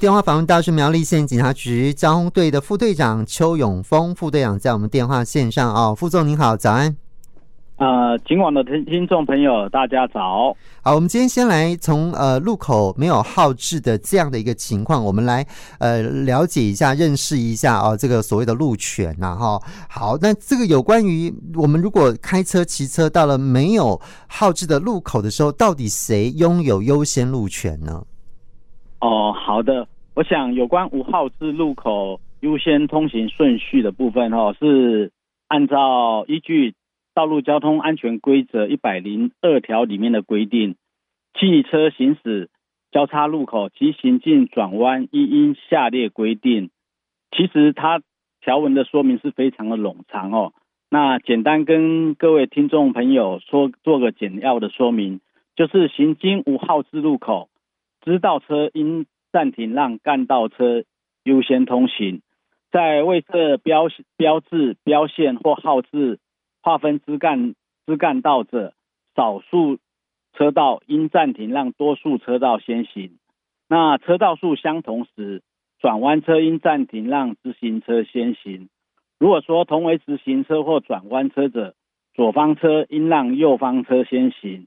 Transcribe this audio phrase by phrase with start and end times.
[0.00, 6.96] 电话访问到是苗栗县警察局交通队的副队长邱永峰副队长，在我们电话线上哦，副总您好，早安。
[7.78, 10.56] 呃，今晚的听听众朋友，大家早。
[10.82, 15.44] 好，我们今天先来从呃路口没有号志的这样的一个情况，我们来
[15.80, 19.60] 呃了解一下、认识一下哦，这个所谓的路权呐哈。
[19.88, 28.04] 好，那这个有关于我们如果开车、骑车到了没有号志的路口的时候，到底谁拥有优先路权呢？
[29.00, 29.88] 哦，好的。
[30.14, 35.12] 我想有关五号志路口优先通行顺序的部分，哦，是
[35.46, 36.70] 按照依据
[37.14, 40.74] 《道路交通安全规则》一百零二条里面的规定，
[41.38, 42.50] 汽车行驶
[42.90, 46.70] 交叉路口及行进转弯，一应下列规定。
[47.30, 48.00] 其实它
[48.40, 50.52] 条文的说明是非常的冗长哦。
[50.90, 55.20] 那简单跟各位听众朋友说，做个简要的说明，
[55.54, 57.48] 就是行经五号志路口，
[58.02, 60.84] 知道车应暂停让干道车
[61.24, 62.22] 优先通行，
[62.70, 66.18] 在未设标标志、标线或号志
[66.62, 67.54] 划分支干
[67.86, 68.74] 支干道者，
[69.14, 69.78] 少数
[70.34, 73.18] 车道应暂停让多数车道先行。
[73.68, 75.42] 那车道数相同时，
[75.80, 78.68] 转弯车应暂停让直行车先行。
[79.18, 81.74] 如果说同为直行车或转弯车者，
[82.14, 84.66] 左方车应让右方车先行。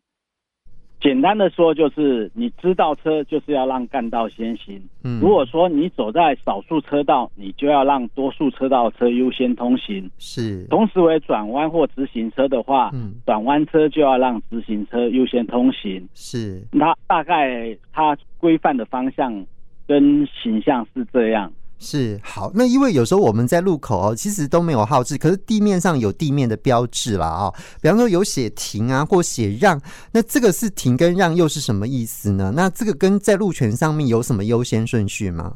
[1.02, 4.80] 简单的说，就是你知道车就是要让干道先行。
[5.04, 10.10] 嗯，如果说你走在少数车道，你就要让多数车道车优先通行。
[10.20, 16.08] 是，同时为转弯或直行车的话，嗯，转弯车就要让直行车优先通行。
[16.14, 19.44] 是，那大概它规范的方向
[19.88, 21.52] 跟形象是这样。
[21.84, 29.82] 是好，那因为有时候我们在路口哦，其实都没有号志，可是地面上有地面的标志啦哦，比方说有写停啊，或写让，
[30.14, 32.54] 那这个是停跟让又是什么意思呢？
[32.56, 35.56] 那这个跟在路权上面有什么优先顺序吗？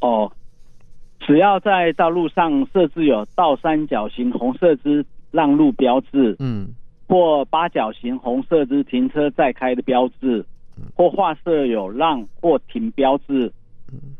[0.00, 0.30] 哦，
[1.20, 6.68] 只要在道路上设置有倒三角形红色之让路标志，嗯，
[7.08, 10.44] 或八角形红色之停车再开的标志，
[10.94, 13.50] 或画设有让或停标志。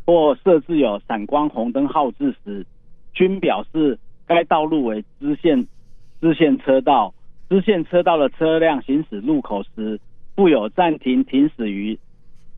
[0.07, 2.67] 或设置有闪光红灯号志时，
[3.13, 5.67] 均表示该道路为支线
[6.21, 7.13] 支线车道。
[7.49, 10.01] 支线车道的车辆行驶路口时，
[10.35, 11.99] 负有暂停停驶于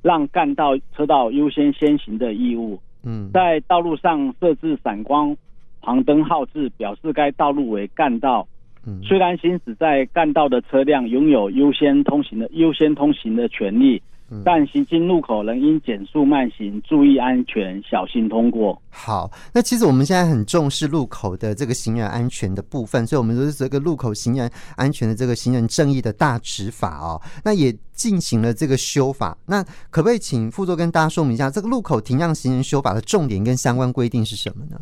[0.00, 2.81] 让干道车道优先先行的义务。
[3.03, 5.37] 嗯，在道路上设置闪光
[5.81, 8.47] 黄灯号志，表示该道路为干道。
[8.87, 14.00] 嗯，虽然行驶在干道的车辆拥有优先通行的优先通行的权利。
[14.45, 18.77] 但行经路口仍应减速慢行，注意安全，小心通过。
[18.91, 27.23] 好，那其实我们现在很重视路口的这个行人安全的部分，所以我们就是这个路口行人安全的这个行人正义的大执法哦。
[27.45, 34.81] 那也进行了这个修法，那可不可以请副座跟大家说明一下，这个路口停让行人修法的重点跟相关规定是什么呢？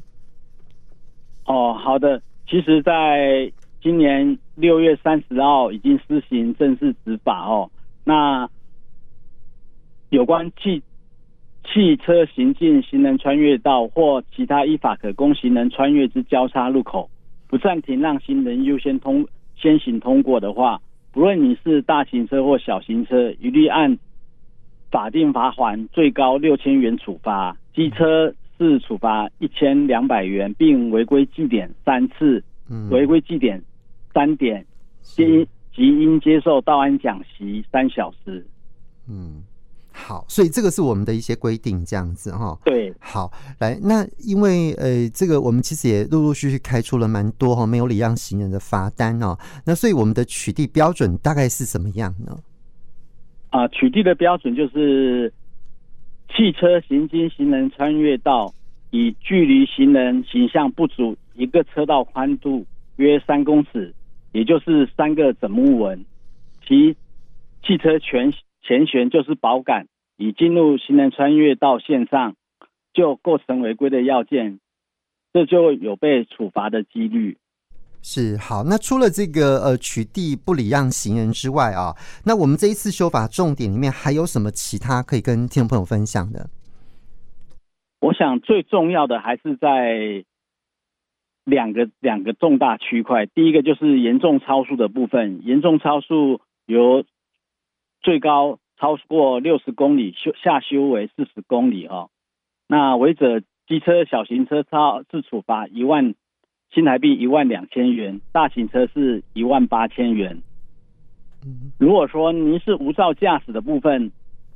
[1.44, 7.71] 哦，好的，其实在今年六月三十号已经施行正式执法哦，
[8.05, 8.49] 那。
[10.14, 10.80] 有关汽
[11.64, 17.10] 汽车行进行人穿越道或其他依法可供行人穿越之交叉路口，
[17.48, 19.26] 不暂停让行人优先通
[19.56, 20.80] 先行通过的话，
[21.10, 23.98] 不论你是大型车或小型车，一律按
[24.88, 27.56] 法定罚锾最高六千元处罚。
[27.75, 32.44] 机车是处罚一千两百元，并违规记点三次，
[32.88, 33.60] 违规记点
[34.12, 34.64] 三点，
[35.16, 35.44] 应
[35.75, 38.46] 即应接受道安讲习三小时。
[39.08, 39.42] 嗯。
[40.06, 42.54] 好，所以这个是我们的一些规定，这样子哈。
[42.62, 49.34] 对，好，来，那因为呃，这个我们其实也陆陆续续开出了蛮多哈没有礼让行人的罚单哦。
[49.64, 52.37] 那所以我们的取缔标准大概是什么样呢？
[53.48, 55.32] 啊、呃，取缔的标准就是
[56.28, 58.53] 汽车行经行人穿越道，
[58.91, 62.66] 以距离行人形象不足一个车道宽度
[62.97, 63.94] 约三公尺，
[64.32, 66.04] 也就是三个整木纹，
[66.69, 66.94] 其
[67.66, 68.31] 汽车全。
[68.66, 72.36] 前悬就是保杆，已进入行人穿越到线上，
[72.92, 74.61] 就构成违规的要件，
[75.32, 77.37] 这就有被处罚的几率。
[78.02, 81.96] 是好，那除了这个呃取缔不礼让行人之外啊，
[82.26, 86.50] 那我们这一次修法重点里面还有什么其他可以跟听众朋友分享的？
[88.00, 90.22] 我想最重要的还是在
[91.44, 97.05] 两个两个重大区块，第一个就是严重超速的部分，严重超速由
[98.02, 102.11] 最高超过六十公里，修下修为四十公里哦。
[102.69, 106.15] 那违者机车、小型车超是处罚一万
[106.73, 110.43] 新台币一万两千元，大型车是一万八千元。
[111.79, 114.11] 如果说您是无照驾驶的部分，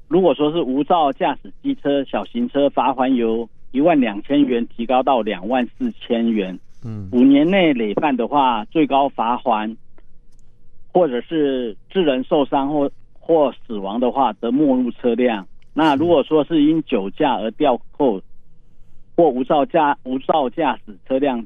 [0.09, 6.59] 如果说是无照驾驶机车、小型车，罚锾由一万两千元提高到两万四千元。
[6.85, 9.76] 嗯，五年内累犯的话，最高罚锾，
[10.93, 12.91] 或者是致人受伤或
[13.28, 15.46] 或死亡的话，则没入车辆。
[15.75, 18.22] 那如果说是因酒驾而吊扣
[19.14, 21.44] 或无照驾无照驾驶车辆，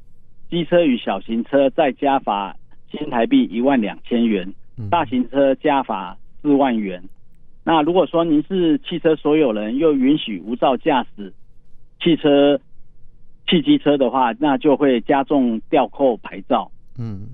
[0.48, 2.54] 机车与小型车再加罚
[2.88, 4.54] 新台币一万两千元，
[4.88, 7.02] 大型车加罚四万元。
[7.64, 11.32] 那如果说您是汽车所有人，又允许无照驾驶
[12.00, 12.60] 汽车、
[13.48, 16.70] 汽机车的话，那就会加重吊扣牌照。
[16.96, 17.26] 嗯，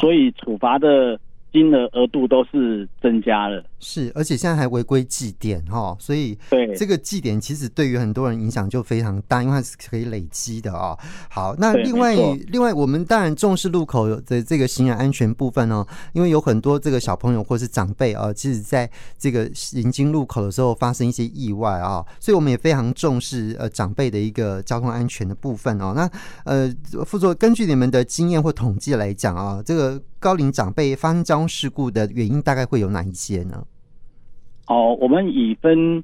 [0.00, 1.20] 所以处罚的。
[1.52, 10.98] 金额额度都是增加了，是，而且现在还违规祭点哈，所以对这个祭点其实对于很多人影响就非常大，因为它是可以累积的哦。
[11.28, 12.14] 好，那另外
[12.48, 25.92] 另外，我们当然重视路口的这个行人安全部分哦，因为有很多这个小朋友或是长辈啊，其实在这个行经路口的时候发生一些意外啊，所以我们也非常重视呃长辈的一个交通安全的部分哦。
[25.94, 26.10] 那
[26.44, 26.74] 呃，
[27.04, 30.02] 副座根据你们的经验或统计来讲啊，这个。
[30.18, 33.62] 高龄长辈发生交通事故的原因大概会有哪一些呢？
[34.68, 36.02] 哦，我们已分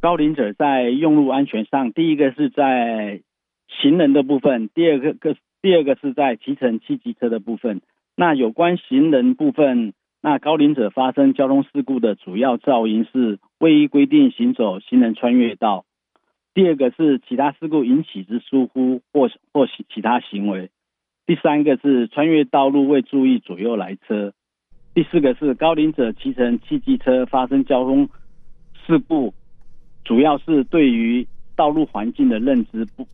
[0.00, 3.22] 高龄者在用路安全上，第一个是在
[3.68, 7.80] 行人的部分，第二个个第二个是在骑乘汽机车的部分。
[8.16, 15.84] 那有关行人部分，那高龄者发生交通事故的主要噪音是未依规定行走行人穿越道，
[16.54, 20.70] 第二个是其他事故引起之疏忽或或其其他行为。
[21.26, 24.32] 第三个是穿越道路未注意左右来车，
[24.94, 28.08] 第四个是高龄者骑乘汽机车发生交通
[28.86, 29.34] 事故，
[30.04, 31.26] 主要是对于
[31.56, 33.06] 道路环境的认知不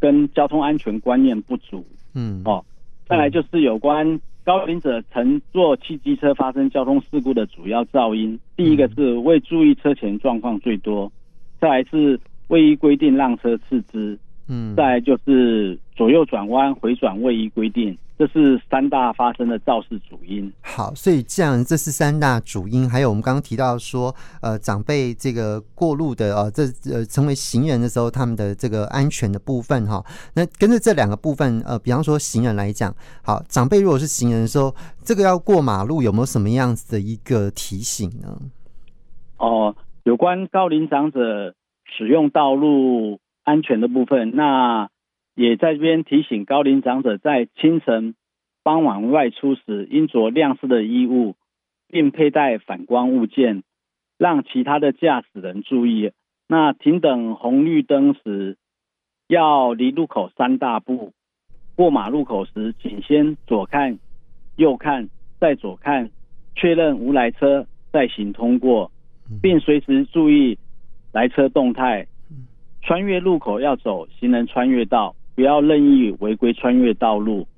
[0.00, 1.86] 跟交通安全观念不足。
[2.14, 2.64] 嗯，哦，
[3.06, 11.12] 再来就是有关高龄者乘坐汽机车发生交通事故的主要噪音，第一个是未注意车前状况最多，
[11.60, 14.18] 再来是未依规定让车次之。
[14.48, 20.52] 嗯，再来就是左右转弯、回转未依规定，这是三大发生的肇事主因。
[20.60, 30.04] 好，所以这样这是三大主因，还有我们刚刚提到说，呃，长辈这个过路的呃，这呃成为行人的时候，他们的这个安全的部分哈。
[30.34, 38.36] 那跟着这两个部分，呃，比方说行人来讲，好，长辈如果是行人的时候，这个要过马路有没有什么样子的一个提醒呢？
[39.38, 41.54] 哦，有关高龄长者
[41.96, 43.18] 使用道路。
[43.42, 44.88] 安全的部分，那
[45.40, 48.14] 也在这边提醒高龄长者，在清晨、
[48.62, 51.34] 傍晚外出时，应着亮色的衣物，
[51.88, 53.62] 并佩戴反光物件，
[54.18, 56.12] 让其他的驾驶人注意。
[56.46, 58.58] 那停等红绿灯时，
[59.28, 61.14] 要离路口三大步。
[61.74, 63.98] 过马路口时，请先左看、
[64.56, 65.08] 右看，
[65.40, 66.10] 再左看，
[66.54, 68.92] 确认无来车，再行通过，
[69.40, 70.58] 并随时注意
[71.14, 72.06] 来车动态。
[72.82, 77.48] 穿越路口要走行人穿越道，不要任意违规穿越道路。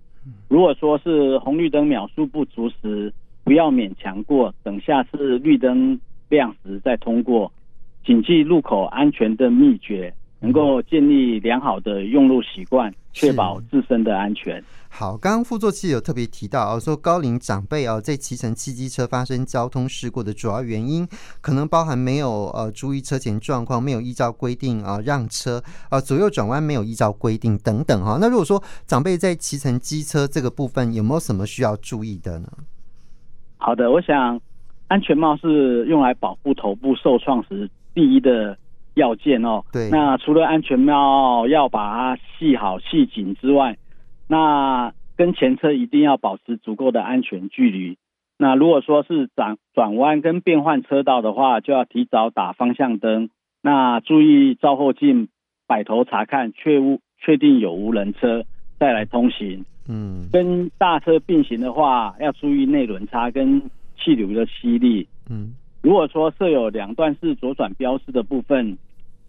[0.49, 3.12] 如果说是红绿灯秒数不足时，
[3.43, 5.99] 不要勉强过，等下次绿灯
[6.29, 7.50] 亮时再通过。
[8.05, 10.14] 谨记路口安全的秘诀。
[10.38, 14.62] 能够建立良好的用路习惯，确保自身的安全。
[14.88, 21.09] 好，刚刚副座其实有特别提到啊，说高龄长辈啊，在骑乘汽机车发生交通事故的主要原因，
[21.41, 28.19] 可能包含没有呃注意车前状况，没有依照规定啊让车啊，左右转弯没有依照规定等等哈。
[28.21, 32.49] 那如果说长辈在骑乘机车这个部分，有没有什么需要注意的呢？
[33.57, 34.38] 好的，我想
[34.88, 38.57] 安全帽是用来保护头部受创时第一的。
[38.94, 43.76] 要件哦，对，那除了安全帽要把它系好系紧之外，
[44.28, 47.96] 那跟前车一定要保持足够的安全距离。
[48.38, 53.30] 那如果说是转转弯跟变换车道的话，就要提早打方向灯。
[53.62, 55.28] 那注意照后镜，
[55.66, 58.44] 摆头查看，确无确定有无人车
[58.78, 59.64] 再来通行。
[59.88, 63.62] 嗯，跟大车并行的话，要注意内轮差跟
[63.96, 65.06] 气流的吸力。
[65.30, 65.54] 嗯。
[65.82, 68.78] 如果说设有两段式左转标识的部分，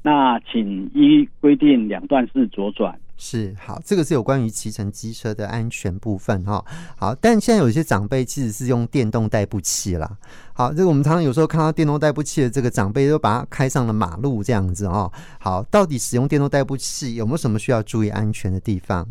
[0.03, 2.97] 那请依规定两段式左转。
[3.17, 6.63] 是，好，这个是有关于骑乘机车的安全部分哈。
[6.97, 10.17] 好，但现在有一些长辈其实是用电动代步器啦。
[10.53, 15.11] 好，这个我们常常有时候看到电动代步器的这个长辈都把它开上了马路这样子哦。
[15.39, 19.07] 好，到底使用电动代步器有没有什么需要注意安全的地方？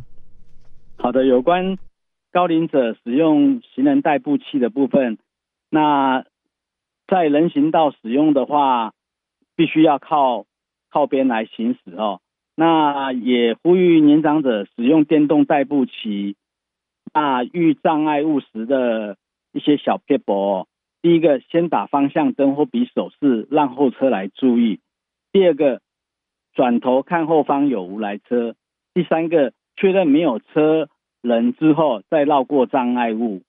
[0.96, 1.78] 好的，有关
[2.32, 5.18] 高龄者使用行人代步器的部分，
[5.70, 6.24] 那。
[7.12, 8.94] 在人行道使用的话，
[9.54, 10.46] 必须要靠
[10.90, 12.22] 靠边来行驶哦。
[12.56, 16.36] 那也呼吁年长者使用电动代步骑，
[17.12, 19.18] 那遇障碍物时的
[19.52, 20.66] 一些小撇步，
[21.02, 24.78] 第一个，先打方向灯或比手势，让后车来注意；
[25.32, 25.82] 第二个，
[26.54, 28.54] 转头看后方有无来车；
[28.94, 30.88] 第三个，确认没有车
[31.20, 33.42] 人之后，再绕过障碍物。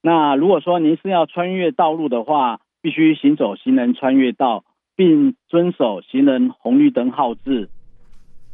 [0.00, 4.62] 那如果说您是要穿越道路的话，必须行走行人穿越道，
[4.94, 7.68] 并遵守行人红绿灯号志。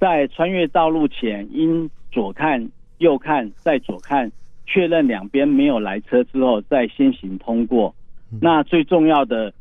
[0.00, 4.32] 在穿越道路前，应左看、右看，再左看，
[4.64, 7.94] 确认两边没有来车之后，再先行通过。
[8.40, 9.52] 那最重要的，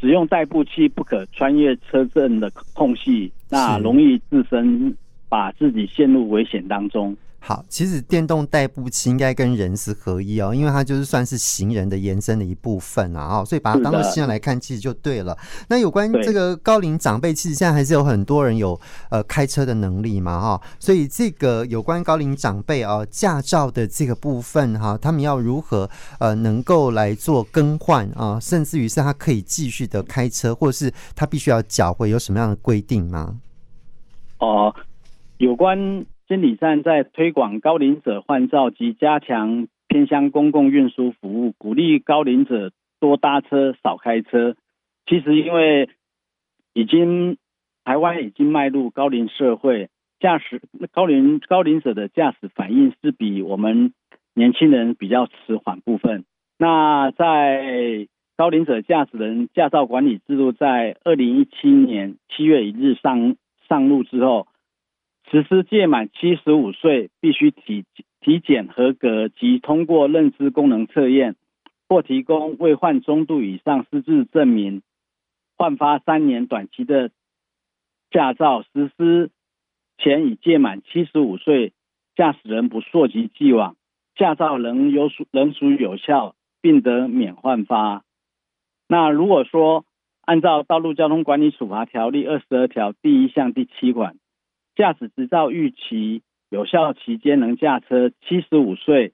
[0.00, 4.96] 使用代步器不可穿越车阵的空隙，那容易自身
[5.28, 7.14] 把自己陷入危险当中。
[7.44, 15.36] 好，其实电动代步器应该跟人是合一哦，因为它就是算是行人的延伸的一部分啊，哦，所以把它当做行人来看，其实就对了。
[15.66, 18.80] 那有关这个高龄长辈，其实现在还是有很多人有
[19.10, 33.36] 呃开车的能力嘛，哈，所以这个有关高龄长辈啊驾照的这个部分哈，他们要如何呃能够来做更换啊，甚至于是他可以继续的开车，或者是他必须要缴回，有什么样的规定吗？
[34.38, 34.72] 哦，
[35.38, 35.76] 有关。
[36.32, 44.56] 监理站在推广高龄者换照及加强偏乡公共运输服务，鼓励高龄者多搭车少开车。
[45.04, 45.90] 其实，因为
[46.72, 47.36] 已经
[47.84, 53.92] 台湾已经迈入高龄社会，驾驶高龄高龄者的驾驶反应是比我们
[54.34, 56.24] 年轻人比较迟缓部分。
[56.56, 58.08] 那在
[58.38, 63.36] 高龄者驾驶人驾照管理制度在二零一七年七月一日上
[63.68, 64.46] 上路之后。
[65.32, 67.86] 实施届满七十五岁必须体
[68.20, 71.36] 体检合格及通过认知功能测验，
[71.88, 74.82] 或提供未患中度以上失智证明，
[75.56, 77.10] 换发三年短期的
[78.10, 78.62] 驾照。
[78.74, 79.30] 实施
[79.96, 81.72] 前已届满七十五岁，
[82.14, 83.76] 驾驶人不溯及既往，
[84.14, 88.04] 驾照仍有属仍属有效，并得免换发。
[88.86, 89.86] 那如果说
[90.20, 94.16] 按照《道路交通管理处罚条例》二十二条第一项第七款。
[94.74, 99.12] 驾驶执照逾期有效期间能驾车，七十五岁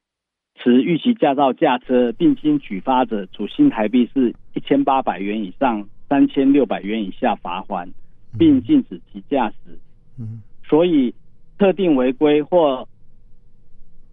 [0.54, 7.88] 持逾期驾照驾车，并经举发者，处新台币是一千八百元以上三千六百元以下罚款，
[8.38, 9.78] 并禁止其驾驶。
[10.18, 11.12] 嗯，所以
[11.58, 12.86] 特定违规或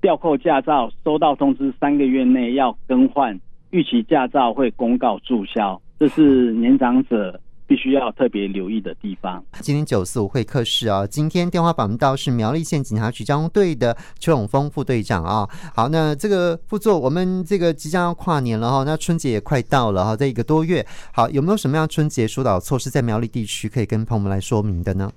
[0.01, 5.79] 吊扣驾照，收到通知三个月内要更换逾期驾照，会公告注销。
[5.99, 7.39] 这是年长者。
[7.67, 9.43] 必须要特别留意的地方。
[9.61, 15.47] 今天九四五会客室啊，今天电话访到是苗栗县警察局交通队的邱永峰副队长啊。
[15.75, 25.11] 好，那这个副座，我们这个即将要跨年了哈，那春节也快到了哈，在一个多月，好，有没有什么样春节疏导措施在苗栗地区可以跟朋友们来说明的呢？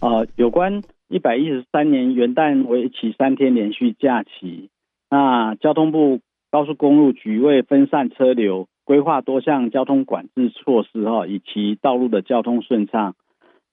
[0.00, 4.68] 呃，有关一百一十三年元旦为期三天连续假期，
[5.10, 8.68] 那交通部高速公路局为分散车流。
[8.84, 13.14] 规划多项交通管制措施哈，以及道路的交通顺畅。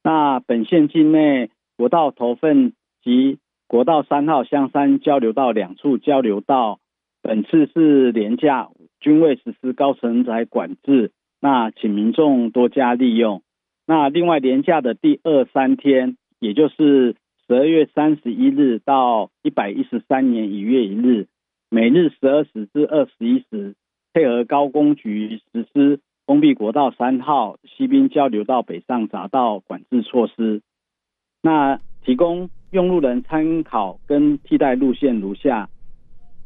[0.03, 3.37] 那本县境内国道头份及
[3.67, 6.79] 国道三号香山交流道两处交流道，
[7.21, 11.11] 本次是连假，均未实施高承载管制。
[11.39, 13.41] 那请民众多加利用。
[13.87, 17.15] 那另外连假的第二三天，也就是
[17.47, 21.27] 十二月三十一日到一百一十三年一月一日，
[21.69, 23.75] 每日十二时至二十一时。
[24.13, 30.61] 配合高工局实施封闭国道三号西滨交流道北上匝道管制措施，
[31.41, 35.69] 那提供用路人参考跟替代路线如下：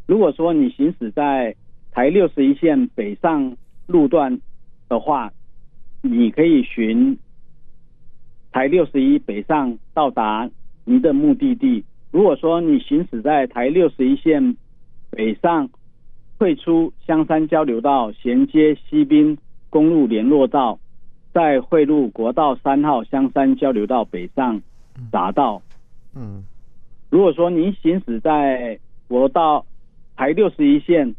[0.08, 1.56] 如果说你行驶在
[1.92, 3.58] 台六十一线北上
[3.88, 4.40] 路段
[4.88, 5.32] 的话，
[6.02, 7.18] 你可以循
[8.52, 10.50] 台六十一北上到达
[10.84, 14.56] 您的目的地；如果说你行驶在台六十一线
[15.10, 15.70] 北上，
[16.38, 19.38] 退出香山交流道，衔接西滨
[19.70, 20.78] 公路联络道，
[21.34, 24.62] 再汇入国道三号香山交流道北上
[25.12, 25.62] 匝道。
[26.14, 26.44] 嗯，
[27.10, 29.66] 如果说您行驶在国道
[30.18, 31.16] 台六十一线，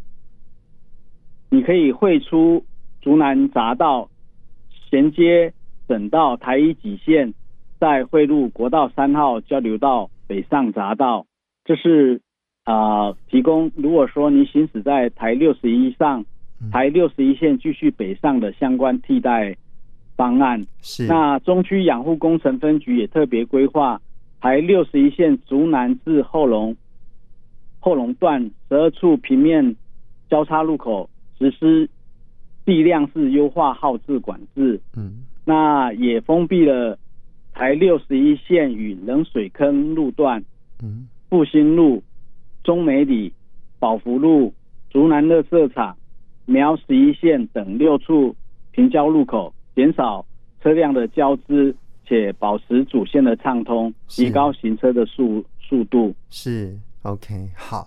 [1.48, 2.64] 你可以汇出
[3.00, 4.10] 竹南匝道，
[4.90, 5.54] 衔接
[5.88, 7.32] 省道台一几线，
[7.80, 11.24] 再汇入国道三号交流道北上匝道。
[11.64, 12.20] 这是。
[12.66, 12.74] 啊、
[13.06, 16.24] 呃，提供如果说你行驶在台六十一上，
[16.72, 19.56] 台六十一线继续北上的相关替代
[20.16, 20.66] 方案。
[20.82, 21.06] 是。
[21.06, 24.00] 那中区养护工程分局也特别规划
[24.40, 26.74] 台六十一线竹南至后龙
[27.78, 29.76] 后龙段十二处平面
[30.28, 31.08] 交叉路口
[31.38, 31.88] 实施
[32.64, 34.80] 地量式优化号志管制。
[34.96, 35.22] 嗯。
[35.44, 36.98] 那也封闭了
[37.54, 40.42] 台六十一线与冷水坑路段。
[40.82, 41.06] 嗯。
[41.30, 42.02] 复兴路。
[42.66, 43.32] 中美里、
[43.78, 44.52] 宝福路、
[44.90, 45.96] 竹南乐色场、
[46.46, 48.34] 苗十一线等六处
[48.72, 50.26] 平交路口，减少
[50.60, 51.72] 车辆的交织，
[52.04, 56.12] 且保持主线的畅通，提高行车的速速度。
[56.28, 57.86] 是 OK 好。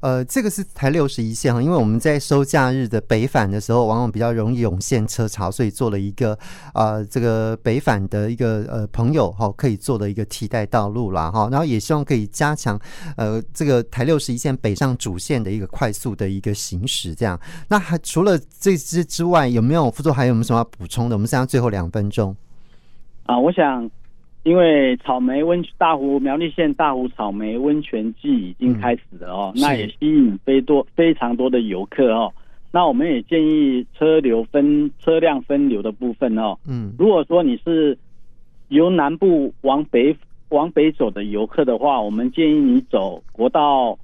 [0.00, 6.38] 呃，这个是台六十一线哈，因为我们在收假日的北返的时候，往往比较容易涌现车潮，所以做了一个
[6.72, 12.80] 呃，这个北返的一个呃朋友哈，可以做的一个替代道路啦哈，然后也希望可以加强
[13.16, 17.38] 呃这个台六十一线北上主线的一个快速的一个行驶，这样。
[17.68, 21.14] 那还除了这些之外，有没有副座还有没有什么要补充的？
[21.14, 22.34] 我们剩下最后两分钟
[23.24, 23.90] 啊，我想。
[24.42, 32.32] 因为草莓温大湖苗栗县大湖草莓温泉季已经开始了哦，嗯、那也吸引非多非常多的游客哦。
[32.72, 36.56] 那我们也建议车流分车辆分流的部分哦。
[36.66, 37.98] 嗯，如果说你是
[38.68, 40.16] 由南部往北
[40.48, 43.98] 往北走的游客的话，我们建议你走国道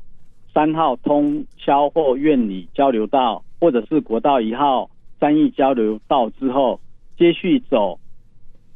[0.52, 6.78] 三号通霄或苑里交流道，或者是国道一号三义交流道之后，
[7.16, 7.98] 接续走。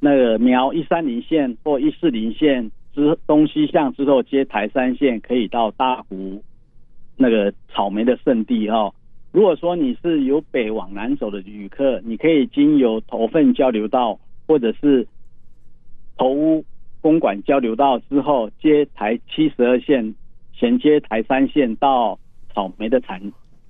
[0.01, 6.43] 那个苗一三零线或一四零线之东西向之后接台三线，可以到大湖
[7.17, 8.91] 那个草莓的圣地哈。
[9.31, 15.07] 如果说你是由北往南走的旅客，你可以经由头份交流道或者是
[16.17, 16.65] 头屋
[17.01, 20.15] 公馆交流道之后接台七十二线，
[20.53, 22.19] 衔接台三线到
[22.53, 23.21] 草莓的产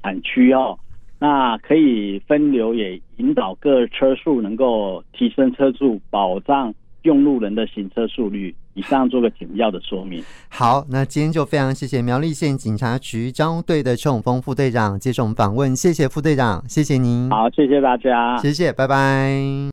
[0.03, 0.79] 产区哦。
[1.21, 8.53] 那可以分流，也引导各车速能够提升车速，保障用路人的行车速率。
[8.75, 10.23] 以上做个简要的说明。
[10.49, 17.29] 好，那今天就非常谢谢苗栗县警察局交通队的邱永峰副队长接受我们访问，谢谢副队长，谢谢您。
[17.31, 19.61] 好，谢谢大家，谢谢，拜拜。